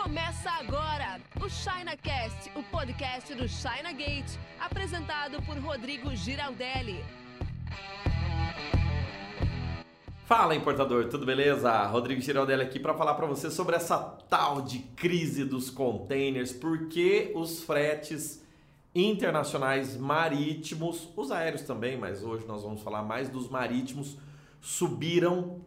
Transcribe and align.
Começa 0.00 0.48
agora 0.52 1.20
o 1.44 1.48
ChinaCast, 1.50 2.52
o 2.54 2.62
podcast 2.62 3.34
do 3.34 3.48
China 3.48 3.92
Gate, 3.92 4.38
apresentado 4.60 5.42
por 5.42 5.58
Rodrigo 5.58 6.14
Giraldelli. 6.14 7.04
Fala 10.24 10.54
importador, 10.54 11.08
tudo 11.08 11.26
beleza? 11.26 11.84
Rodrigo 11.86 12.20
Giraldelli 12.20 12.62
aqui 12.62 12.78
para 12.78 12.94
falar 12.94 13.14
para 13.14 13.26
você 13.26 13.50
sobre 13.50 13.74
essa 13.74 13.98
tal 13.98 14.62
de 14.62 14.78
crise 14.78 15.44
dos 15.44 15.68
containers, 15.68 16.52
porque 16.52 17.32
os 17.34 17.64
fretes 17.64 18.46
internacionais 18.94 19.96
marítimos, 19.96 21.08
os 21.16 21.32
aéreos 21.32 21.62
também, 21.62 21.98
mas 21.98 22.22
hoje 22.22 22.46
nós 22.46 22.62
vamos 22.62 22.82
falar 22.82 23.02
mais 23.02 23.28
dos 23.28 23.48
marítimos, 23.50 24.16
subiram 24.60 25.60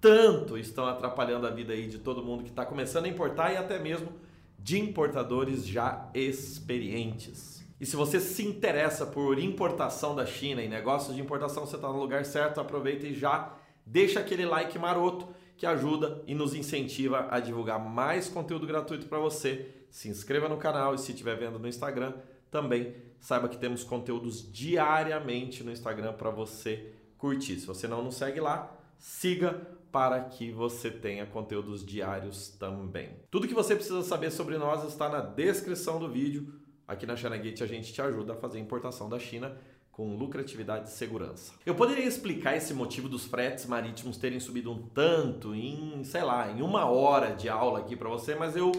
tanto, 0.00 0.56
estão 0.56 0.86
atrapalhando 0.86 1.46
a 1.46 1.50
vida 1.50 1.72
aí 1.72 1.86
de 1.86 1.98
todo 1.98 2.22
mundo 2.22 2.44
que 2.44 2.50
está 2.50 2.64
começando 2.64 3.06
a 3.06 3.08
importar 3.08 3.52
e 3.52 3.56
até 3.56 3.78
mesmo 3.78 4.12
de 4.58 4.78
importadores 4.78 5.66
já 5.66 6.08
experientes. 6.14 7.64
E 7.80 7.86
se 7.86 7.94
você 7.94 8.18
se 8.18 8.44
interessa 8.44 9.06
por 9.06 9.38
importação 9.38 10.14
da 10.14 10.26
China 10.26 10.62
e 10.62 10.68
negócios 10.68 11.14
de 11.14 11.22
importação, 11.22 11.64
você 11.64 11.76
está 11.76 11.88
no 11.88 11.98
lugar 11.98 12.24
certo, 12.24 12.60
aproveita 12.60 13.06
e 13.06 13.14
já 13.14 13.54
deixa 13.86 14.20
aquele 14.20 14.44
like 14.44 14.76
maroto 14.78 15.28
que 15.56 15.64
ajuda 15.66 16.22
e 16.26 16.34
nos 16.34 16.54
incentiva 16.54 17.28
a 17.30 17.40
divulgar 17.40 17.78
mais 17.78 18.28
conteúdo 18.28 18.66
gratuito 18.66 19.06
para 19.06 19.18
você. 19.18 19.68
Se 19.90 20.08
inscreva 20.08 20.48
no 20.48 20.56
canal 20.56 20.94
e 20.94 20.98
se 20.98 21.12
estiver 21.12 21.36
vendo 21.36 21.58
no 21.58 21.68
Instagram, 21.68 22.14
também 22.50 22.94
saiba 23.20 23.48
que 23.48 23.56
temos 23.56 23.84
conteúdos 23.84 24.52
diariamente 24.52 25.62
no 25.64 25.72
Instagram 25.72 26.12
para 26.12 26.30
você 26.30 26.92
curtir. 27.16 27.58
Se 27.58 27.66
você 27.66 27.86
não 27.88 28.02
nos 28.02 28.16
segue 28.16 28.40
lá, 28.40 28.72
siga 28.98 29.77
para 29.90 30.20
que 30.20 30.50
você 30.50 30.90
tenha 30.90 31.26
conteúdos 31.26 31.84
diários 31.84 32.48
também. 32.50 33.10
Tudo 33.30 33.48
que 33.48 33.54
você 33.54 33.74
precisa 33.74 34.02
saber 34.02 34.30
sobre 34.30 34.58
nós 34.58 34.84
está 34.84 35.08
na 35.08 35.20
descrição 35.20 35.98
do 35.98 36.08
vídeo. 36.08 36.54
Aqui 36.86 37.06
na 37.06 37.16
ChinaGate 37.16 37.62
a 37.62 37.66
gente 37.66 37.92
te 37.92 38.00
ajuda 38.00 38.32
a 38.32 38.36
fazer 38.36 38.58
importação 38.58 39.08
da 39.08 39.18
China 39.18 39.56
com 39.90 40.16
lucratividade 40.16 40.88
e 40.88 40.92
segurança. 40.92 41.52
Eu 41.66 41.74
poderia 41.74 42.04
explicar 42.04 42.56
esse 42.56 42.72
motivo 42.72 43.08
dos 43.08 43.24
fretes 43.24 43.66
marítimos 43.66 44.16
terem 44.16 44.38
subido 44.38 44.70
um 44.70 44.86
tanto 44.88 45.54
em, 45.54 46.04
sei 46.04 46.22
lá, 46.22 46.52
em 46.52 46.62
uma 46.62 46.84
hora 46.84 47.34
de 47.34 47.48
aula 47.48 47.80
aqui 47.80 47.96
para 47.96 48.08
você, 48.08 48.36
mas 48.36 48.54
eu 48.54 48.70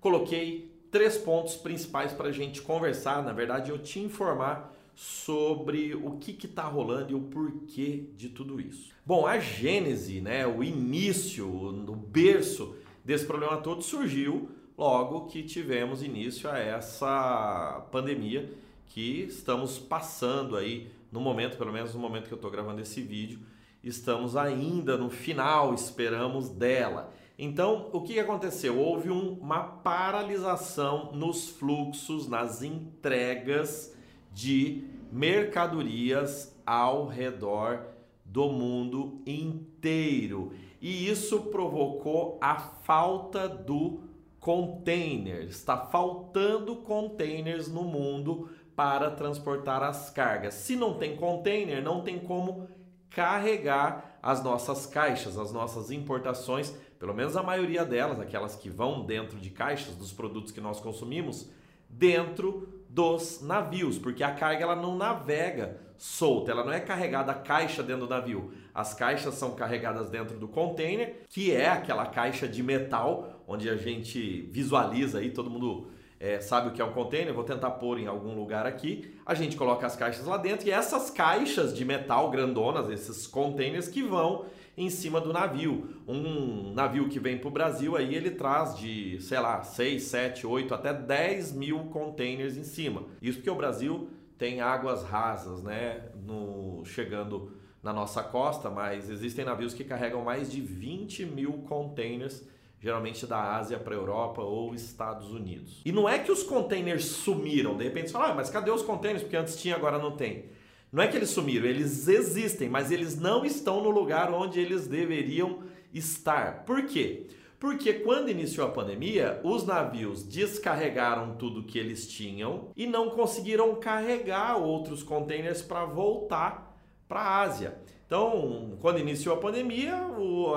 coloquei 0.00 0.72
três 0.90 1.18
pontos 1.18 1.56
principais 1.56 2.12
para 2.14 2.28
a 2.28 2.32
gente 2.32 2.62
conversar. 2.62 3.22
Na 3.22 3.32
verdade, 3.32 3.70
eu 3.70 3.78
te 3.78 4.00
informar 4.00 4.74
sobre 4.94 5.94
o 5.94 6.18
que 6.18 6.46
está 6.46 6.64
rolando 6.64 7.12
e 7.12 7.14
o 7.14 7.20
porquê 7.20 8.04
de 8.16 8.28
tudo 8.28 8.60
isso. 8.60 8.92
Bom, 9.04 9.26
a 9.26 9.38
gênese, 9.38 10.20
né, 10.20 10.46
o 10.46 10.62
início, 10.62 11.48
o 11.48 11.96
berço 11.96 12.76
desse 13.04 13.24
problema 13.26 13.56
todo 13.56 13.82
surgiu 13.82 14.50
logo 14.76 15.26
que 15.26 15.42
tivemos 15.42 16.02
início 16.02 16.50
a 16.50 16.58
essa 16.58 17.86
pandemia 17.90 18.52
que 18.86 19.22
estamos 19.22 19.78
passando 19.78 20.56
aí 20.56 20.90
no 21.10 21.20
momento, 21.20 21.56
pelo 21.56 21.72
menos 21.72 21.94
no 21.94 22.00
momento 22.00 22.26
que 22.26 22.34
eu 22.34 22.36
estou 22.36 22.50
gravando 22.50 22.80
esse 22.80 23.00
vídeo, 23.00 23.40
estamos 23.82 24.36
ainda 24.36 24.96
no 24.96 25.10
final, 25.10 25.74
esperamos 25.74 26.48
dela. 26.48 27.12
Então, 27.38 27.90
o 27.92 28.02
que 28.02 28.20
aconteceu? 28.20 28.78
Houve 28.78 29.10
um, 29.10 29.32
uma 29.34 29.62
paralisação 29.62 31.12
nos 31.12 31.48
fluxos, 31.48 32.28
nas 32.28 32.62
entregas 32.62 33.91
de 34.32 34.84
mercadorias 35.10 36.56
ao 36.66 37.06
redor 37.06 37.86
do 38.24 38.48
mundo 38.48 39.20
inteiro. 39.26 40.52
E 40.80 41.08
isso 41.08 41.42
provocou 41.42 42.38
a 42.40 42.56
falta 42.56 43.48
do 43.48 44.00
container. 44.40 45.44
Está 45.44 45.76
faltando 45.76 46.76
containers 46.76 47.68
no 47.68 47.82
mundo 47.82 48.48
para 48.74 49.10
transportar 49.10 49.82
as 49.82 50.10
cargas. 50.10 50.54
Se 50.54 50.74
não 50.74 50.94
tem 50.94 51.14
container, 51.16 51.82
não 51.82 52.02
tem 52.02 52.18
como 52.18 52.68
carregar 53.10 54.18
as 54.22 54.42
nossas 54.42 54.86
caixas, 54.86 55.36
as 55.36 55.52
nossas 55.52 55.90
importações 55.90 56.74
pelo 57.02 57.14
menos 57.14 57.36
a 57.36 57.42
maioria 57.42 57.84
delas, 57.84 58.20
aquelas 58.20 58.54
que 58.54 58.70
vão 58.70 59.04
dentro 59.04 59.36
de 59.36 59.50
caixas 59.50 59.96
dos 59.96 60.12
produtos 60.12 60.52
que 60.52 60.60
nós 60.60 60.78
consumimos, 60.78 61.50
dentro 61.92 62.68
dos 62.88 63.40
navios, 63.42 63.98
porque 63.98 64.24
a 64.24 64.32
carga 64.32 64.64
ela 64.64 64.76
não 64.76 64.96
navega 64.96 65.80
solta, 65.96 66.50
ela 66.50 66.64
não 66.64 66.72
é 66.72 66.80
carregada 66.80 67.32
caixa 67.32 67.82
dentro 67.82 68.06
do 68.06 68.10
navio. 68.10 68.52
As 68.74 68.92
caixas 68.92 69.34
são 69.34 69.54
carregadas 69.54 70.10
dentro 70.10 70.36
do 70.36 70.48
container, 70.48 71.22
que 71.28 71.52
é 71.52 71.68
aquela 71.68 72.06
caixa 72.06 72.48
de 72.48 72.62
metal 72.62 73.44
onde 73.46 73.68
a 73.68 73.76
gente 73.76 74.42
visualiza 74.50 75.20
aí, 75.20 75.30
todo 75.30 75.48
mundo 75.48 75.90
é, 76.22 76.40
sabe 76.40 76.68
o 76.68 76.70
que 76.70 76.80
é 76.80 76.84
um 76.84 76.92
container, 76.92 77.34
vou 77.34 77.42
tentar 77.42 77.72
pôr 77.72 77.98
em 77.98 78.06
algum 78.06 78.36
lugar 78.36 78.64
aqui. 78.64 79.12
A 79.26 79.34
gente 79.34 79.56
coloca 79.56 79.84
as 79.84 79.96
caixas 79.96 80.24
lá 80.24 80.36
dentro 80.36 80.68
e 80.68 80.70
essas 80.70 81.10
caixas 81.10 81.76
de 81.76 81.84
metal 81.84 82.30
grandonas, 82.30 82.88
esses 82.88 83.26
containers 83.26 83.88
que 83.88 84.04
vão 84.04 84.44
em 84.76 84.88
cima 84.88 85.20
do 85.20 85.32
navio. 85.32 85.96
Um 86.06 86.72
navio 86.74 87.08
que 87.08 87.18
vem 87.18 87.38
para 87.38 87.48
o 87.48 87.50
Brasil 87.50 87.96
aí 87.96 88.14
ele 88.14 88.30
traz 88.30 88.78
de, 88.78 89.20
sei 89.20 89.40
lá, 89.40 89.64
6, 89.64 90.00
7, 90.00 90.46
8 90.46 90.72
até 90.72 90.94
10 90.94 91.54
mil 91.54 91.80
containers 91.86 92.56
em 92.56 92.62
cima. 92.62 93.02
Isso 93.20 93.38
porque 93.38 93.50
o 93.50 93.56
Brasil 93.56 94.08
tem 94.38 94.60
águas 94.60 95.02
rasas, 95.02 95.60
né? 95.64 96.04
No, 96.24 96.84
chegando 96.84 97.50
na 97.82 97.92
nossa 97.92 98.22
costa, 98.22 98.70
mas 98.70 99.10
existem 99.10 99.44
navios 99.44 99.74
que 99.74 99.82
carregam 99.82 100.22
mais 100.22 100.52
de 100.52 100.60
20 100.60 101.26
mil 101.26 101.64
containers 101.68 102.44
geralmente 102.82 103.24
da 103.26 103.54
Ásia 103.56 103.78
para 103.78 103.94
a 103.94 103.98
Europa 103.98 104.42
ou 104.42 104.74
Estados 104.74 105.30
Unidos. 105.30 105.80
E 105.84 105.92
não 105.92 106.08
é 106.08 106.18
que 106.18 106.32
os 106.32 106.42
containers 106.42 107.04
sumiram, 107.04 107.76
de 107.76 107.84
repente 107.84 108.08
você 108.08 108.12
fala, 108.12 108.32
ah, 108.32 108.34
mas 108.34 108.50
cadê 108.50 108.72
os 108.72 108.82
containers? 108.82 109.22
Porque 109.22 109.36
antes 109.36 109.56
tinha, 109.56 109.76
agora 109.76 109.98
não 109.98 110.16
tem. 110.16 110.46
Não 110.90 111.02
é 111.02 111.06
que 111.06 111.16
eles 111.16 111.30
sumiram, 111.30 111.64
eles 111.64 112.08
existem, 112.08 112.68
mas 112.68 112.90
eles 112.90 113.18
não 113.18 113.44
estão 113.44 113.82
no 113.82 113.88
lugar 113.88 114.32
onde 114.34 114.58
eles 114.58 114.88
deveriam 114.88 115.60
estar. 115.94 116.64
Por 116.64 116.84
quê? 116.86 117.28
Porque 117.58 117.92
quando 117.92 118.28
iniciou 118.28 118.66
a 118.66 118.70
pandemia, 118.70 119.40
os 119.44 119.64
navios 119.64 120.24
descarregaram 120.24 121.36
tudo 121.36 121.62
que 121.62 121.78
eles 121.78 122.08
tinham 122.08 122.72
e 122.76 122.88
não 122.88 123.10
conseguiram 123.10 123.76
carregar 123.76 124.56
outros 124.56 125.04
containers 125.04 125.62
para 125.62 125.84
voltar 125.84 126.71
para 127.12 127.20
a 127.20 127.40
Ásia. 127.42 127.76
Então, 128.06 128.78
quando 128.80 128.98
iniciou 128.98 129.34
a 129.34 129.38
pandemia, 129.38 129.94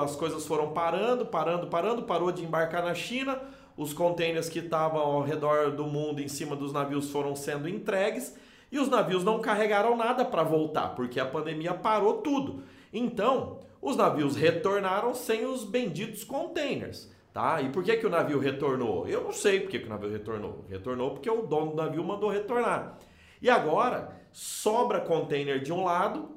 as 0.02 0.16
coisas 0.16 0.46
foram 0.46 0.72
parando, 0.72 1.26
parando, 1.26 1.66
parando, 1.66 2.02
parou 2.04 2.32
de 2.32 2.42
embarcar 2.42 2.82
na 2.82 2.94
China, 2.94 3.38
os 3.76 3.92
containers 3.92 4.48
que 4.48 4.60
estavam 4.60 5.02
ao 5.02 5.20
redor 5.20 5.72
do 5.72 5.84
mundo 5.84 6.22
em 6.22 6.28
cima 6.28 6.56
dos 6.56 6.72
navios 6.72 7.10
foram 7.10 7.36
sendo 7.36 7.68
entregues 7.68 8.34
e 8.72 8.78
os 8.78 8.88
navios 8.88 9.22
não 9.22 9.38
carregaram 9.38 9.98
nada 9.98 10.24
para 10.24 10.42
voltar, 10.42 10.94
porque 10.94 11.20
a 11.20 11.26
pandemia 11.26 11.74
parou 11.74 12.22
tudo. 12.22 12.62
Então, 12.90 13.60
os 13.82 13.96
navios 13.96 14.34
retornaram 14.34 15.14
sem 15.14 15.44
os 15.44 15.62
benditos 15.62 16.24
containers. 16.24 17.14
Tá? 17.34 17.60
E 17.60 17.68
por 17.68 17.84
que, 17.84 17.98
que 17.98 18.06
o 18.06 18.10
navio 18.10 18.38
retornou? 18.38 19.06
Eu 19.06 19.24
não 19.24 19.32
sei 19.32 19.60
por 19.60 19.68
que, 19.68 19.80
que 19.80 19.86
o 19.86 19.90
navio 19.90 20.10
retornou. 20.10 20.64
Retornou 20.70 21.10
porque 21.10 21.28
o 21.28 21.42
dono 21.42 21.72
do 21.72 21.76
navio 21.76 22.02
mandou 22.02 22.30
retornar. 22.30 22.98
E 23.42 23.50
agora 23.50 24.16
sobra 24.32 25.00
container 25.00 25.62
de 25.62 25.70
um 25.70 25.84
lado, 25.84 26.35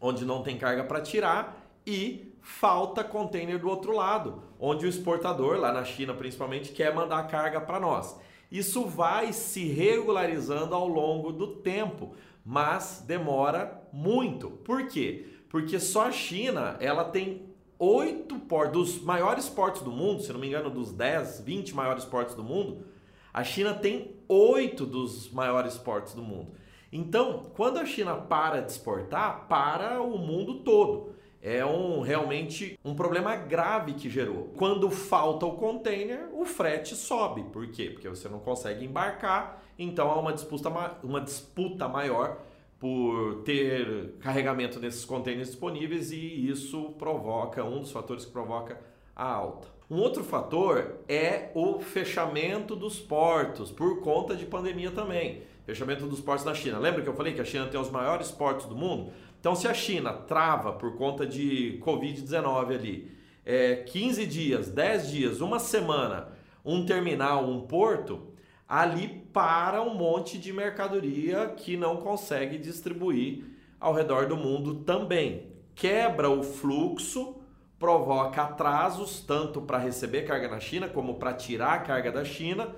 onde 0.00 0.24
não 0.24 0.42
tem 0.42 0.58
carga 0.58 0.84
para 0.84 1.00
tirar, 1.00 1.66
e 1.86 2.36
falta 2.40 3.04
container 3.04 3.58
do 3.58 3.68
outro 3.68 3.92
lado, 3.92 4.42
onde 4.58 4.86
o 4.86 4.88
exportador, 4.88 5.58
lá 5.58 5.72
na 5.72 5.84
China 5.84 6.14
principalmente, 6.14 6.72
quer 6.72 6.94
mandar 6.94 7.26
carga 7.28 7.60
para 7.60 7.80
nós. 7.80 8.18
Isso 8.50 8.84
vai 8.84 9.32
se 9.32 9.64
regularizando 9.66 10.74
ao 10.74 10.86
longo 10.86 11.32
do 11.32 11.56
tempo, 11.56 12.14
mas 12.44 13.04
demora 13.06 13.82
muito. 13.92 14.50
Por 14.50 14.86
quê? 14.86 15.26
Porque 15.48 15.80
só 15.80 16.06
a 16.06 16.12
China 16.12 16.76
ela 16.80 17.04
tem 17.04 17.46
oito 17.78 18.38
portos, 18.38 18.94
dos 18.94 19.02
maiores 19.02 19.48
portos 19.48 19.82
do 19.82 19.90
mundo, 19.90 20.22
se 20.22 20.32
não 20.32 20.40
me 20.40 20.46
engano, 20.46 20.70
dos 20.70 20.92
10, 20.92 21.40
20 21.40 21.74
maiores 21.74 22.04
portos 22.04 22.34
do 22.34 22.42
mundo, 22.42 22.86
a 23.32 23.44
China 23.44 23.74
tem 23.74 24.14
oito 24.28 24.86
dos 24.86 25.30
maiores 25.30 25.76
portos 25.76 26.14
do 26.14 26.22
mundo. 26.22 26.52
Então, 26.92 27.50
quando 27.54 27.78
a 27.78 27.86
China 27.86 28.14
para 28.14 28.60
de 28.60 28.72
exportar, 28.72 29.46
para 29.48 30.00
o 30.00 30.16
mundo 30.18 30.60
todo 30.60 31.16
é 31.42 31.64
um 31.64 32.00
realmente 32.00 32.78
um 32.84 32.94
problema 32.94 33.36
grave 33.36 33.94
que 33.94 34.10
gerou. 34.10 34.50
Quando 34.56 34.90
falta 34.90 35.46
o 35.46 35.52
container, 35.52 36.28
o 36.32 36.44
frete 36.44 36.96
sobe. 36.96 37.44
Por 37.52 37.68
quê? 37.68 37.90
Porque 37.90 38.08
você 38.08 38.28
não 38.28 38.40
consegue 38.40 38.84
embarcar, 38.84 39.62
então 39.78 40.10
há 40.10 40.18
uma 40.18 40.32
disputa, 40.32 40.68
uma 41.02 41.20
disputa 41.20 41.86
maior 41.88 42.38
por 42.80 43.42
ter 43.44 44.14
carregamento 44.20 44.78
desses 44.80 45.04
containers 45.04 45.48
disponíveis 45.48 46.10
e 46.10 46.48
isso 46.48 46.94
provoca, 46.98 47.64
um 47.64 47.80
dos 47.80 47.90
fatores 47.90 48.24
que 48.24 48.32
provoca 48.32 48.80
a 49.14 49.24
alta. 49.24 49.68
Um 49.88 49.98
outro 49.98 50.24
fator 50.24 50.96
é 51.08 51.50
o 51.54 51.78
fechamento 51.78 52.74
dos 52.74 52.98
portos 52.98 53.70
por 53.70 54.00
conta 54.00 54.34
de 54.34 54.44
pandemia 54.44 54.90
também. 54.90 55.42
Fechamento 55.66 56.06
dos 56.06 56.20
portos 56.20 56.44
na 56.44 56.54
China. 56.54 56.78
Lembra 56.78 57.02
que 57.02 57.08
eu 57.08 57.14
falei 57.14 57.34
que 57.34 57.40
a 57.40 57.44
China 57.44 57.66
tem 57.66 57.78
os 57.78 57.90
maiores 57.90 58.30
portos 58.30 58.66
do 58.66 58.76
mundo? 58.76 59.12
Então, 59.40 59.56
se 59.56 59.66
a 59.66 59.74
China 59.74 60.12
trava 60.12 60.72
por 60.72 60.96
conta 60.96 61.26
de 61.26 61.80
Covid-19 61.84 62.72
ali, 62.72 63.10
é, 63.44 63.76
15 63.76 64.26
dias, 64.26 64.70
10 64.70 65.10
dias, 65.10 65.40
uma 65.40 65.58
semana, 65.58 66.28
um 66.64 66.86
terminal, 66.86 67.44
um 67.44 67.62
porto, 67.62 68.28
ali 68.68 69.08
para 69.32 69.82
um 69.82 69.94
monte 69.94 70.38
de 70.38 70.52
mercadoria 70.52 71.48
que 71.56 71.76
não 71.76 71.96
consegue 71.96 72.58
distribuir 72.58 73.44
ao 73.80 73.92
redor 73.92 74.26
do 74.26 74.36
mundo 74.36 74.76
também. 74.76 75.48
Quebra 75.74 76.30
o 76.30 76.44
fluxo, 76.44 77.36
provoca 77.76 78.42
atrasos 78.42 79.20
tanto 79.20 79.60
para 79.60 79.78
receber 79.78 80.22
carga 80.22 80.48
na 80.48 80.60
China 80.60 80.88
como 80.88 81.14
para 81.14 81.34
tirar 81.34 81.74
a 81.74 81.78
carga 81.80 82.12
da 82.12 82.24
China. 82.24 82.68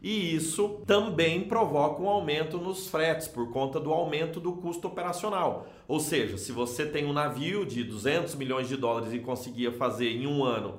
E 0.00 0.34
isso 0.34 0.80
também 0.86 1.42
provoca 1.42 2.00
um 2.00 2.08
aumento 2.08 2.58
nos 2.58 2.88
fretes 2.88 3.26
por 3.26 3.50
conta 3.50 3.80
do 3.80 3.92
aumento 3.92 4.38
do 4.38 4.52
custo 4.52 4.86
operacional. 4.86 5.66
Ou 5.88 5.98
seja, 5.98 6.38
se 6.38 6.52
você 6.52 6.86
tem 6.86 7.04
um 7.04 7.12
navio 7.12 7.66
de 7.66 7.82
200 7.82 8.36
milhões 8.36 8.68
de 8.68 8.76
dólares 8.76 9.12
e 9.12 9.18
conseguia 9.18 9.72
fazer 9.72 10.10
em 10.10 10.26
um 10.26 10.44
ano 10.44 10.78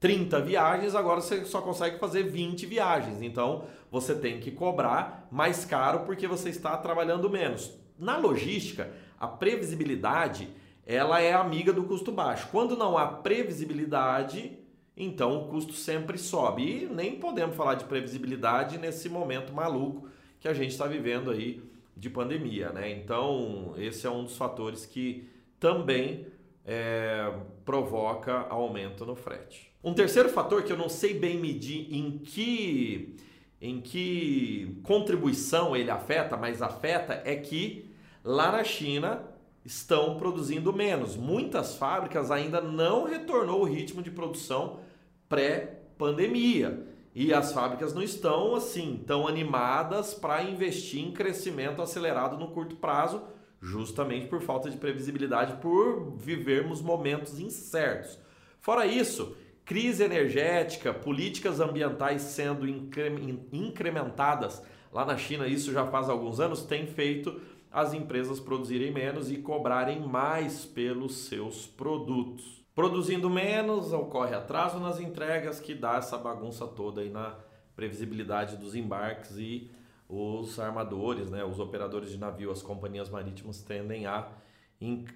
30 0.00 0.40
viagens, 0.40 0.94
agora 0.94 1.20
você 1.20 1.44
só 1.44 1.60
consegue 1.60 1.98
fazer 1.98 2.24
20 2.24 2.66
viagens. 2.66 3.22
Então 3.22 3.64
você 3.90 4.14
tem 4.14 4.40
que 4.40 4.50
cobrar 4.50 5.28
mais 5.30 5.64
caro 5.64 6.00
porque 6.00 6.26
você 6.26 6.48
está 6.48 6.76
trabalhando 6.76 7.30
menos. 7.30 7.72
Na 7.98 8.16
logística, 8.16 8.90
a 9.18 9.28
previsibilidade 9.28 10.48
ela 10.86 11.20
é 11.20 11.32
amiga 11.32 11.72
do 11.72 11.82
custo 11.84 12.12
baixo. 12.12 12.48
Quando 12.52 12.76
não 12.76 12.96
há 12.96 13.06
previsibilidade, 13.06 14.56
então 14.96 15.36
o 15.36 15.48
custo 15.48 15.72
sempre 15.72 16.16
sobe. 16.16 16.84
E 16.84 16.86
nem 16.86 17.16
podemos 17.16 17.54
falar 17.54 17.74
de 17.74 17.84
previsibilidade 17.84 18.78
nesse 18.78 19.08
momento 19.08 19.52
maluco 19.52 20.08
que 20.40 20.48
a 20.48 20.54
gente 20.54 20.70
está 20.70 20.86
vivendo 20.86 21.30
aí 21.30 21.62
de 21.96 22.08
pandemia, 22.08 22.70
né? 22.70 22.90
Então 22.90 23.74
esse 23.76 24.06
é 24.06 24.10
um 24.10 24.24
dos 24.24 24.36
fatores 24.36 24.86
que 24.86 25.28
também 25.58 26.26
é, 26.64 27.32
provoca 27.64 28.46
aumento 28.48 29.04
no 29.04 29.14
frete. 29.14 29.70
Um 29.82 29.94
terceiro 29.94 30.28
fator 30.28 30.62
que 30.64 30.72
eu 30.72 30.76
não 30.76 30.88
sei 30.88 31.14
bem 31.14 31.38
medir 31.38 31.86
em 31.94 32.18
que, 32.18 33.16
em 33.60 33.80
que 33.80 34.80
contribuição 34.82 35.76
ele 35.76 35.90
afeta, 35.90 36.36
mas 36.36 36.60
afeta 36.60 37.22
é 37.24 37.36
que 37.36 37.90
lá 38.24 38.50
na 38.50 38.64
China 38.64 39.22
estão 39.64 40.16
produzindo 40.16 40.72
menos. 40.72 41.16
Muitas 41.16 41.76
fábricas 41.76 42.30
ainda 42.30 42.60
não 42.60 43.04
retornou 43.04 43.60
o 43.60 43.64
ritmo 43.64 44.02
de 44.02 44.10
produção 44.10 44.80
pré-pandemia. 45.28 46.86
E 47.14 47.32
as 47.32 47.52
fábricas 47.52 47.94
não 47.94 48.02
estão 48.02 48.54
assim 48.54 49.02
tão 49.06 49.26
animadas 49.26 50.12
para 50.12 50.42
investir 50.42 51.02
em 51.02 51.12
crescimento 51.12 51.80
acelerado 51.80 52.36
no 52.36 52.48
curto 52.48 52.76
prazo, 52.76 53.22
justamente 53.60 54.26
por 54.26 54.42
falta 54.42 54.68
de 54.68 54.76
previsibilidade, 54.76 55.60
por 55.60 56.14
vivermos 56.16 56.82
momentos 56.82 57.40
incertos. 57.40 58.18
Fora 58.60 58.86
isso, 58.86 59.34
crise 59.64 60.04
energética, 60.04 60.92
políticas 60.92 61.58
ambientais 61.58 62.20
sendo 62.22 62.68
incrementadas 62.68 64.62
lá 64.92 65.04
na 65.04 65.16
China, 65.16 65.46
isso 65.46 65.72
já 65.72 65.86
faz 65.86 66.08
alguns 66.08 66.40
anos, 66.40 66.64
tem 66.64 66.86
feito 66.86 67.40
as 67.70 67.92
empresas 67.92 68.40
produzirem 68.40 68.92
menos 68.92 69.30
e 69.30 69.36
cobrarem 69.36 70.00
mais 70.00 70.64
pelos 70.64 71.26
seus 71.26 71.66
produtos. 71.66 72.65
Produzindo 72.76 73.30
menos, 73.30 73.90
ocorre 73.94 74.34
atraso 74.34 74.78
nas 74.78 75.00
entregas 75.00 75.58
que 75.58 75.74
dá 75.74 75.96
essa 75.96 76.18
bagunça 76.18 76.66
toda 76.66 77.00
aí 77.00 77.08
na 77.08 77.34
previsibilidade 77.74 78.58
dos 78.58 78.74
embarques 78.74 79.38
e 79.38 79.70
os 80.06 80.60
armadores, 80.60 81.30
né, 81.30 81.42
os 81.42 81.58
operadores 81.58 82.10
de 82.10 82.18
navio, 82.18 82.50
as 82.50 82.60
companhias 82.60 83.08
marítimas 83.08 83.62
tendem 83.62 84.04
a 84.04 84.28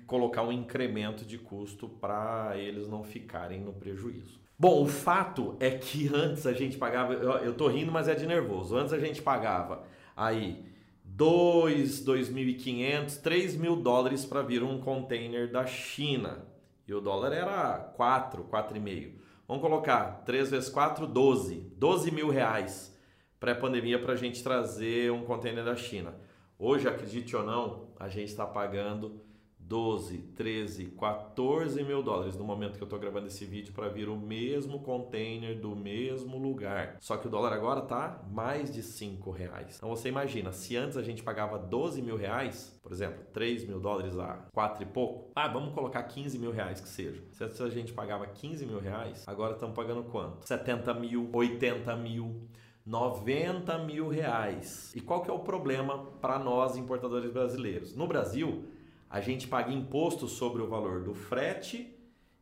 colocar 0.07 0.43
um 0.43 0.51
incremento 0.51 1.23
de 1.23 1.37
custo 1.37 1.87
para 1.87 2.57
eles 2.57 2.89
não 2.89 3.05
ficarem 3.05 3.61
no 3.61 3.75
prejuízo. 3.75 4.41
Bom, 4.59 4.83
o 4.83 4.87
fato 4.87 5.55
é 5.61 5.71
que 5.71 6.09
antes 6.17 6.47
a 6.47 6.55
gente 6.55 6.79
pagava, 6.79 7.13
eu, 7.13 7.31
eu 7.31 7.55
tô 7.55 7.69
rindo, 7.69 7.93
mas 7.93 8.09
é 8.09 8.15
de 8.15 8.27
nervoso. 8.27 8.75
Antes 8.75 8.95
a 8.95 8.99
gente 8.99 9.21
pagava 9.21 9.85
aí 10.17 10.65
2, 11.05 12.07
2.500, 12.07 13.21
3 13.21 13.57
mil 13.57 13.77
dólares 13.77 14.25
para 14.25 14.41
vir 14.41 14.63
um 14.63 14.81
container 14.81 15.53
da 15.53 15.67
China. 15.67 16.49
E 16.91 16.93
o 16.93 17.01
dólar 17.01 17.33
era 17.33 17.79
4, 17.95 18.43
4,5. 18.51 19.13
Vamos 19.47 19.63
colocar 19.63 20.25
3 20.25 20.51
vezes 20.51 20.69
4, 20.69 21.07
12. 21.07 21.61
12 21.77 22.11
mil 22.11 22.29
reais 22.31 22.93
pré-pandemia 23.39 23.97
para 24.03 24.15
a 24.15 24.17
gente 24.17 24.43
trazer 24.43 25.13
um 25.13 25.23
container 25.23 25.65
da 25.65 25.77
China. 25.77 26.17
Hoje, 26.59 26.89
acredite 26.89 27.37
ou 27.37 27.45
não, 27.45 27.93
a 27.97 28.09
gente 28.09 28.31
está 28.31 28.45
pagando 28.45 29.23
12, 29.71 30.19
13, 30.35 30.87
14 30.99 31.85
mil 31.85 32.03
dólares 32.03 32.37
no 32.37 32.43
momento 32.43 32.77
que 32.77 32.83
eu 32.83 32.87
estou 32.87 32.99
gravando 32.99 33.29
esse 33.29 33.45
vídeo 33.45 33.73
para 33.73 33.89
vir 33.89 34.09
o 34.09 34.17
mesmo 34.17 34.81
container 34.81 35.57
do 35.57 35.77
mesmo 35.77 36.39
lugar. 36.39 36.97
Só 36.99 37.17
que 37.17 37.29
o 37.29 37.31
dólar 37.31 37.53
agora 37.53 37.81
tá 37.81 38.21
mais 38.33 38.75
de 38.75 38.83
5 38.83 39.31
reais. 39.31 39.77
Então 39.77 39.89
você 39.89 40.09
imagina, 40.09 40.51
se 40.51 40.77
antes 40.77 40.97
a 40.97 41.05
gente 41.05 41.23
pagava 41.23 41.57
12 41.57 42.03
mil 42.03 42.17
reais, 42.17 42.77
por 42.83 42.91
exemplo, 42.91 43.25
3 43.33 43.65
mil 43.65 43.79
dólares 43.79 44.19
a 44.19 44.45
4 44.53 44.83
e 44.83 44.87
pouco, 44.87 45.31
ah, 45.37 45.47
vamos 45.47 45.73
colocar 45.73 46.03
15 46.03 46.37
mil 46.37 46.51
reais 46.51 46.81
que 46.81 46.89
seja. 46.89 47.23
Se 47.31 47.45
antes 47.45 47.61
a 47.61 47.71
gente 47.71 47.93
pagava 47.93 48.27
15 48.27 48.67
mil 48.67 48.81
reais, 48.81 49.23
agora 49.29 49.53
estamos 49.53 49.77
pagando 49.77 50.03
quanto? 50.03 50.49
70 50.49 50.93
mil, 50.95 51.31
80 51.33 51.95
mil. 51.95 52.49
90 52.85 53.79
mil 53.85 54.09
reais. 54.09 54.93
E 54.97 55.01
qual 55.01 55.23
que 55.23 55.31
é 55.31 55.33
o 55.33 55.39
problema 55.39 56.07
para 56.21 56.41
nós 56.41 56.77
importadores 56.77 57.31
brasileiros? 57.31 57.95
No 57.95 58.09
Brasil, 58.09 58.65
a 59.11 59.21
gente 59.21 59.49
paga 59.49 59.73
imposto 59.73 60.29
sobre 60.29 60.63
o 60.63 60.69
valor 60.69 61.03
do 61.03 61.13
frete 61.13 61.93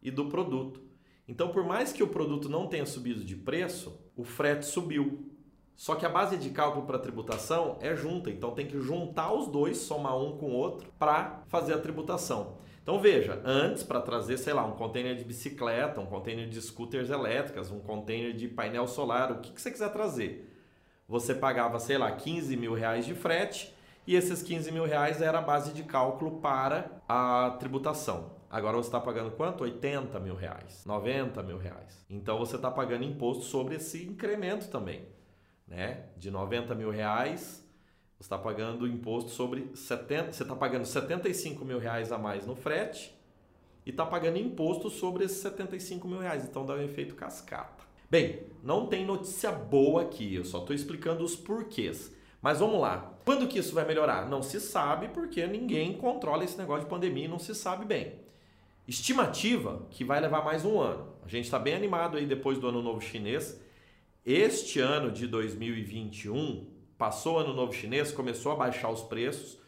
e 0.03 0.11
do 0.11 0.27
produto. 0.27 0.83
Então, 1.27 1.49
por 1.49 1.65
mais 1.65 1.93
que 1.93 2.03
o 2.03 2.09
produto 2.09 2.49
não 2.49 2.67
tenha 2.67 2.85
subido 2.85 3.25
de 3.25 3.35
preço, 3.35 3.99
o 4.15 4.23
frete 4.23 4.67
subiu. 4.67 5.33
Só 5.75 5.95
que 5.95 6.05
a 6.05 6.09
base 6.09 6.37
de 6.37 6.51
cálculo 6.51 6.85
para 6.85 6.99
tributação 6.99 7.79
é 7.81 7.95
junta, 7.97 8.31
então 8.31 8.51
tem 8.51 8.67
que 8.67 8.81
juntar 8.81 9.33
os 9.33 9.47
dois, 9.47 9.79
somar 9.79 10.19
um 10.19 10.37
com 10.37 10.47
o 10.47 10.55
outro 10.55 10.93
para 10.99 11.43
fazer 11.49 11.73
a 11.73 11.79
tributação. 11.79 12.59
Então 12.83 13.01
veja, 13.01 13.41
antes 13.45 13.83
para 13.83 14.01
trazer, 14.01 14.39
sei 14.39 14.53
lá, 14.53 14.65
um 14.65 14.73
container 14.73 15.15
de 15.15 15.25
bicicleta, 15.25 16.01
um 16.01 16.07
container 16.07 16.49
de 16.49 16.61
scooters 16.61 17.11
elétricas, 17.11 17.71
um 17.71 17.79
container 17.79 18.35
de 18.35 18.49
painel 18.49 18.89
solar, 18.89 19.31
o 19.31 19.41
que, 19.41 19.53
que 19.53 19.61
você 19.61 19.71
quiser 19.71 19.93
trazer, 19.93 20.53
você 21.07 21.35
pagava, 21.35 21.79
sei 21.79 21.97
lá, 21.97 22.11
15 22.11 22.57
mil 22.57 22.75
reais 22.75 23.07
de 23.07 23.15
frete 23.15 23.73
e 24.09 24.17
esses 24.17 24.43
15 24.43 24.73
mil 24.73 24.87
reais 24.87 25.21
era 25.21 25.39
a 25.39 25.43
base 25.43 25.71
de 25.75 25.83
cálculo 25.83 26.41
para 26.41 27.03
a 27.07 27.59
tributação. 27.61 28.39
Agora 28.49 28.79
você 28.79 28.89
está 28.89 28.99
pagando 28.99 29.33
quanto? 29.33 29.65
80 29.65 30.19
mil 30.19 30.35
reais, 30.35 30.83
90 30.87 31.43
mil 31.43 31.59
reais. 31.59 32.07
Então 32.09 32.39
você 32.39 32.57
está 32.57 32.71
pagando 32.71 33.05
imposto 33.05 33.45
sobre 33.45 33.75
esse 33.75 34.03
incremento 34.07 34.69
também. 34.69 35.05
Né? 35.67 36.07
De 36.17 36.31
90 36.31 36.75
mil 36.75 36.91
reais, 36.91 37.63
você 38.17 38.25
está 38.25 38.39
pagando 38.39 38.87
imposto 38.87 39.29
sobre 39.29 39.77
70. 39.77 40.33
Você 40.33 40.43
está 40.43 40.57
pagando 40.57 40.87
75 40.87 41.63
mil 41.63 41.79
reais 41.79 42.11
a 42.11 42.17
mais 42.17 42.47
no 42.47 42.57
frete 42.57 43.15
e 43.85 43.91
está 43.91 44.07
pagando 44.07 44.39
imposto 44.39 44.89
sobre 44.89 45.25
esses 45.27 45.37
75 45.43 46.09
mil 46.09 46.21
reais. 46.21 46.45
Então 46.45 46.65
dá 46.65 46.73
um 46.73 46.81
efeito 46.81 47.15
cascata. 47.15 47.85
Bem, 48.11 48.45
não 48.63 48.87
tem 48.87 49.05
notícia 49.05 49.53
boa 49.53 50.01
aqui, 50.01 50.35
eu 50.35 50.47
só 50.47 50.61
estou 50.61 50.75
explicando 50.75 51.23
os 51.23 51.37
porquês. 51.37 52.17
Mas 52.41 52.61
vamos 52.61 52.81
lá. 52.81 53.15
Quando 53.25 53.49
que 53.49 53.59
isso 53.59 53.75
vai 53.75 53.85
melhorar? 53.85 54.29
Não 54.29 54.43
se 54.43 54.61
sabe 54.61 55.09
porque 55.09 55.47
ninguém 55.47 55.93
controla 55.95 56.45
esse 56.45 56.57
negócio 56.57 56.85
de 56.85 56.91
pandemia 56.91 57.25
e 57.25 57.29
não 57.29 57.39
se 57.39 57.55
sabe 57.55 57.85
bem. 57.85 58.15
Estimativa 58.87 59.87
que 59.91 60.05
vai 60.05 60.21
levar 60.21 60.45
mais 60.45 60.65
um 60.65 60.81
ano. 60.81 61.13
A 61.25 61.29
gente 61.29 61.45
está 61.45 61.59
bem 61.59 61.75
animado 61.75 62.17
aí 62.17 62.27
depois 62.27 62.59
do 62.59 62.69
ano 62.69 62.83
novo 62.83 63.01
chinês. 63.01 63.61
Este 64.25 64.81
ano 64.81 65.11
de 65.11 65.27
2021 65.27 66.67
passou 66.97 67.37
o 67.37 67.39
ano 67.39 67.53
novo 67.53 67.73
chinês, 67.73 68.11
começou 68.13 68.53
a 68.53 68.57
baixar 68.57 68.91
os 68.91 69.03
preços, 69.03 69.59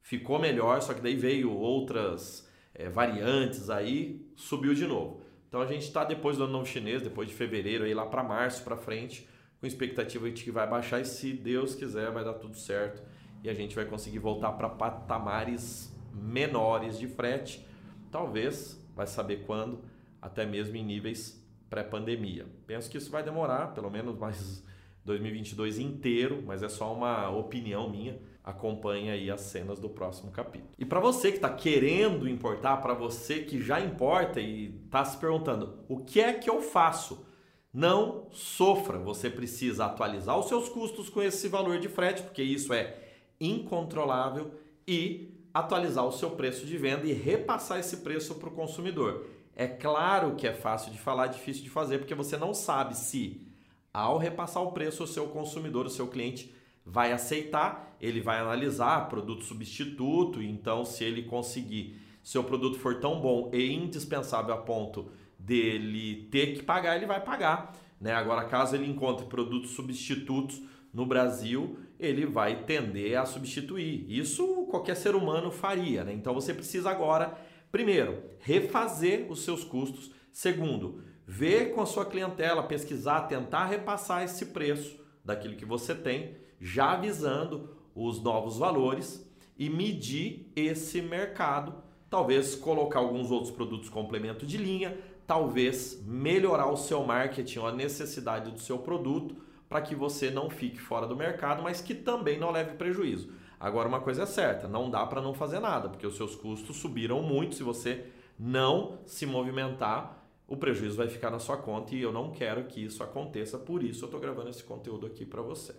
ficou 0.00 0.38
melhor, 0.38 0.80
só 0.80 0.94
que 0.94 1.00
daí 1.00 1.14
veio 1.14 1.52
outras 1.52 2.48
é, 2.74 2.88
variantes 2.88 3.68
aí, 3.68 4.26
subiu 4.34 4.74
de 4.74 4.86
novo. 4.86 5.22
Então 5.48 5.60
a 5.60 5.66
gente 5.66 5.82
está 5.82 6.02
depois 6.02 6.38
do 6.38 6.44
ano 6.44 6.52
novo 6.54 6.66
chinês, 6.66 7.02
depois 7.02 7.28
de 7.28 7.34
fevereiro 7.34 7.84
aí 7.84 7.92
lá 7.92 8.06
para 8.06 8.22
março 8.22 8.64
para 8.64 8.76
frente, 8.76 9.28
com 9.62 9.66
expectativa 9.68 10.28
de 10.28 10.42
que 10.42 10.50
vai 10.50 10.68
baixar 10.68 11.00
e 11.00 11.04
se 11.04 11.32
Deus 11.32 11.76
quiser 11.76 12.10
vai 12.10 12.24
dar 12.24 12.34
tudo 12.34 12.56
certo 12.56 13.00
e 13.44 13.48
a 13.48 13.54
gente 13.54 13.76
vai 13.76 13.84
conseguir 13.84 14.18
voltar 14.18 14.50
para 14.54 14.68
patamares 14.68 15.94
menores 16.12 16.98
de 16.98 17.06
frete, 17.06 17.64
talvez, 18.10 18.84
vai 18.96 19.06
saber 19.06 19.44
quando, 19.46 19.78
até 20.20 20.44
mesmo 20.44 20.74
em 20.76 20.84
níveis 20.84 21.40
pré-pandemia. 21.70 22.44
Penso 22.66 22.90
que 22.90 22.98
isso 22.98 23.08
vai 23.08 23.22
demorar, 23.22 23.68
pelo 23.72 23.88
menos 23.88 24.18
mais 24.18 24.64
2022 25.06 25.78
inteiro, 25.78 26.42
mas 26.44 26.64
é 26.64 26.68
só 26.68 26.92
uma 26.92 27.30
opinião 27.30 27.88
minha. 27.88 28.18
Acompanhe 28.42 29.10
aí 29.10 29.30
as 29.30 29.42
cenas 29.42 29.78
do 29.78 29.88
próximo 29.88 30.32
capítulo. 30.32 30.72
E 30.76 30.84
para 30.84 30.98
você 30.98 31.30
que 31.30 31.36
está 31.36 31.50
querendo 31.50 32.28
importar, 32.28 32.78
para 32.78 32.94
você 32.94 33.40
que 33.40 33.62
já 33.62 33.80
importa 33.80 34.40
e 34.40 34.74
está 34.84 35.04
se 35.04 35.16
perguntando, 35.18 35.78
o 35.88 35.98
que 35.98 36.20
é 36.20 36.32
que 36.32 36.50
eu 36.50 36.60
faço? 36.60 37.24
Não 37.72 38.26
sofra, 38.32 38.98
você 38.98 39.30
precisa 39.30 39.86
atualizar 39.86 40.38
os 40.38 40.46
seus 40.46 40.68
custos 40.68 41.08
com 41.08 41.22
esse 41.22 41.48
valor 41.48 41.78
de 41.78 41.88
frete, 41.88 42.22
porque 42.22 42.42
isso 42.42 42.72
é 42.74 42.98
incontrolável, 43.40 44.52
e 44.86 45.32
atualizar 45.54 46.04
o 46.04 46.12
seu 46.12 46.30
preço 46.30 46.66
de 46.66 46.76
venda 46.76 47.06
e 47.06 47.12
repassar 47.12 47.78
esse 47.78 47.98
preço 47.98 48.34
para 48.34 48.48
o 48.48 48.52
consumidor. 48.52 49.26
É 49.56 49.66
claro 49.66 50.34
que 50.34 50.46
é 50.46 50.52
fácil 50.52 50.92
de 50.92 50.98
falar, 50.98 51.28
difícil 51.28 51.62
de 51.62 51.70
fazer, 51.70 51.98
porque 51.98 52.14
você 52.14 52.36
não 52.36 52.52
sabe 52.52 52.96
se 52.96 53.46
Ao 53.92 54.16
repassar 54.16 54.62
o 54.62 54.72
preço, 54.72 55.04
o 55.04 55.06
seu 55.06 55.28
consumidor, 55.28 55.84
o 55.84 55.90
seu 55.90 56.08
cliente 56.08 56.54
vai 56.84 57.12
aceitar, 57.12 57.94
ele 58.00 58.22
vai 58.22 58.38
analisar 58.38 59.08
produto 59.08 59.44
substituto, 59.44 60.42
então 60.42 60.82
se 60.82 61.04
ele 61.04 61.24
conseguir, 61.24 62.00
seu 62.22 62.42
produto 62.42 62.78
for 62.78 63.00
tão 63.00 63.20
bom 63.20 63.50
e 63.52 63.70
indispensável 63.70 64.54
a 64.54 64.56
ponto 64.56 65.10
dele 65.44 66.28
ter 66.30 66.54
que 66.54 66.62
pagar, 66.62 66.96
ele 66.96 67.06
vai 67.06 67.20
pagar. 67.20 67.72
Né? 68.00 68.12
Agora, 68.12 68.44
caso 68.44 68.74
ele 68.74 68.88
encontre 68.88 69.26
produtos 69.26 69.70
substitutos 69.70 70.60
no 70.92 71.06
Brasil, 71.06 71.78
ele 71.98 72.26
vai 72.26 72.64
tender 72.64 73.18
a 73.18 73.24
substituir. 73.24 74.04
Isso 74.08 74.66
qualquer 74.70 74.96
ser 74.96 75.14
humano 75.14 75.50
faria. 75.50 76.04
Né? 76.04 76.12
Então 76.12 76.34
você 76.34 76.52
precisa 76.52 76.90
agora, 76.90 77.38
primeiro, 77.70 78.22
refazer 78.40 79.30
os 79.30 79.42
seus 79.42 79.64
custos. 79.64 80.10
Segundo, 80.32 81.02
ver 81.26 81.74
com 81.74 81.80
a 81.80 81.86
sua 81.86 82.04
clientela, 82.04 82.62
pesquisar, 82.62 83.22
tentar 83.22 83.66
repassar 83.66 84.22
esse 84.22 84.46
preço 84.46 85.00
daquilo 85.24 85.56
que 85.56 85.64
você 85.64 85.94
tem, 85.94 86.36
já 86.60 86.92
avisando 86.92 87.76
os 87.94 88.22
novos 88.22 88.58
valores 88.58 89.28
e 89.58 89.68
medir 89.68 90.50
esse 90.56 91.00
mercado. 91.00 91.74
Talvez 92.10 92.54
colocar 92.54 92.98
alguns 92.98 93.30
outros 93.30 93.50
produtos 93.50 93.88
complemento 93.88 94.44
de 94.44 94.58
linha, 94.58 94.98
talvez 95.26 96.02
melhorar 96.04 96.66
o 96.66 96.76
seu 96.76 97.02
marketing 97.04 97.58
ou 97.60 97.66
a 97.66 97.72
necessidade 97.72 98.50
do 98.50 98.60
seu 98.60 98.78
produto 98.78 99.36
para 99.68 99.80
que 99.80 99.94
você 99.94 100.30
não 100.30 100.50
fique 100.50 100.78
fora 100.78 101.06
do 101.06 101.16
mercado, 101.16 101.62
mas 101.62 101.80
que 101.80 101.94
também 101.94 102.38
não 102.38 102.50
leve 102.50 102.74
prejuízo. 102.74 103.32
Agora, 103.58 103.88
uma 103.88 104.00
coisa 104.00 104.24
é 104.24 104.26
certa: 104.26 104.68
não 104.68 104.90
dá 104.90 105.06
para 105.06 105.22
não 105.22 105.32
fazer 105.32 105.60
nada, 105.60 105.88
porque 105.88 106.06
os 106.06 106.16
seus 106.16 106.34
custos 106.34 106.76
subiram 106.76 107.22
muito. 107.22 107.54
Se 107.54 107.62
você 107.62 108.04
não 108.38 108.98
se 109.06 109.24
movimentar, 109.24 110.26
o 110.46 110.56
prejuízo 110.56 110.96
vai 110.96 111.08
ficar 111.08 111.30
na 111.30 111.38
sua 111.38 111.56
conta 111.56 111.94
e 111.94 112.02
eu 112.02 112.12
não 112.12 112.30
quero 112.30 112.64
que 112.64 112.84
isso 112.84 113.02
aconteça, 113.02 113.58
por 113.58 113.82
isso 113.82 114.04
eu 114.04 114.06
estou 114.06 114.20
gravando 114.20 114.50
esse 114.50 114.62
conteúdo 114.64 115.06
aqui 115.06 115.24
para 115.24 115.40
você. 115.40 115.74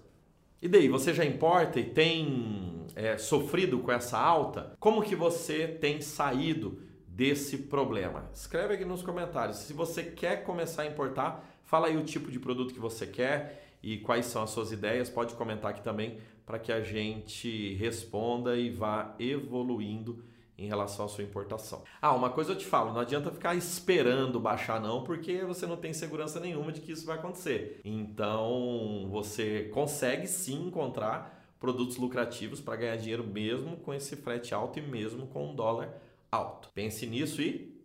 E 0.61 0.67
daí, 0.67 0.87
você 0.87 1.13
já 1.13 1.25
importa 1.25 1.77
e 1.77 1.83
tem 1.83 2.85
é, 2.95 3.17
sofrido 3.17 3.79
com 3.79 3.91
essa 3.91 4.17
alta? 4.17 4.73
Como 4.79 5.03
que 5.03 5.13
você 5.13 5.67
tem 5.67 5.99
saído 5.99 6.79
desse 7.15 7.57
problema? 7.57 8.29
Escreve 8.33 8.73
aqui 8.73 8.85
nos 8.85 9.03
comentários. 9.03 9.57
Se 9.57 9.73
você 9.73 10.03
quer 10.03 10.43
começar 10.43 10.81
a 10.81 10.87
importar, 10.87 11.45
fala 11.63 11.87
aí 11.87 11.95
o 11.95 12.03
tipo 12.03 12.31
de 12.31 12.39
produto 12.39 12.73
que 12.73 12.79
você 12.79 13.05
quer 13.05 13.77
e 13.83 13.99
quais 13.99 14.25
são 14.25 14.41
as 14.43 14.49
suas 14.49 14.71
ideias. 14.71 15.09
Pode 15.09 15.35
comentar 15.35 15.71
aqui 15.71 15.81
também 15.81 16.17
para 16.45 16.57
que 16.57 16.71
a 16.71 16.81
gente 16.81 17.75
responda 17.75 18.57
e 18.57 18.69
vá 18.69 19.15
evoluindo 19.19 20.23
em 20.57 20.67
relação 20.67 21.05
à 21.05 21.07
sua 21.07 21.23
importação. 21.23 21.83
Ah, 22.01 22.13
uma 22.13 22.29
coisa 22.29 22.51
eu 22.51 22.57
te 22.57 22.65
falo, 22.65 22.93
não 22.93 23.01
adianta 23.01 23.31
ficar 23.31 23.55
esperando 23.55 24.39
baixar 24.39 24.79
não, 24.79 25.03
porque 25.03 25.43
você 25.43 25.65
não 25.65 25.77
tem 25.77 25.93
segurança 25.93 26.39
nenhuma 26.39 26.71
de 26.71 26.81
que 26.81 26.91
isso 26.91 27.05
vai 27.05 27.17
acontecer. 27.17 27.81
Então, 27.83 29.07
você 29.09 29.69
consegue 29.73 30.27
sim 30.27 30.67
encontrar 30.67 31.41
produtos 31.59 31.97
lucrativos 31.97 32.59
para 32.59 32.75
ganhar 32.75 32.97
dinheiro 32.97 33.23
mesmo 33.23 33.77
com 33.77 33.93
esse 33.93 34.15
frete 34.15 34.53
alto 34.53 34.79
e 34.79 34.81
mesmo 34.81 35.27
com 35.27 35.55
dólar 35.55 35.89
alto. 36.33 36.69
Pense 36.73 37.05
nisso 37.05 37.41
e 37.41 37.79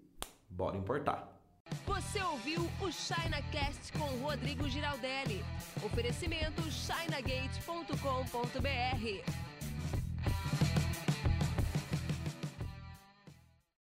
bora 0.48 0.76
importar. 0.76 1.28
Você 1.86 2.22
ouviu 2.22 2.62
o 2.80 2.90
ChinaCast 2.90 3.92
com 3.92 4.06
Rodrigo 4.22 4.66
Giraldelli. 4.68 5.44
Oferecimento 5.84 6.62
chinagate.com.br. 6.70 9.47